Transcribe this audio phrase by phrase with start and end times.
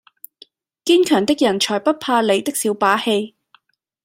[0.83, 3.35] 堅強的人才不怕你的小把戲！